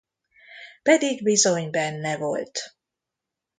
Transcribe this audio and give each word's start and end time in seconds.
Pedig 0.81 1.23
bizony 1.23 1.69
benne 1.69 2.17
volt. 2.17 2.59